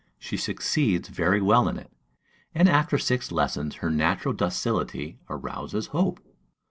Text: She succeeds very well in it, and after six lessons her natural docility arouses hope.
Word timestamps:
She 0.17 0.35
succeeds 0.35 1.09
very 1.09 1.39
well 1.43 1.67
in 1.69 1.77
it, 1.77 1.91
and 2.55 2.67
after 2.67 2.97
six 2.97 3.31
lessons 3.31 3.75
her 3.85 3.91
natural 3.91 4.33
docility 4.33 5.19
arouses 5.29 5.85
hope. 5.93 6.19